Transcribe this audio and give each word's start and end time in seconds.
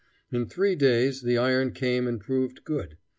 In 0.31 0.47
three 0.47 0.75
days 0.75 1.21
the 1.21 1.37
iron 1.37 1.73
came 1.73 2.07
and 2.07 2.19
proved 2.19 2.63
good. 2.63 2.97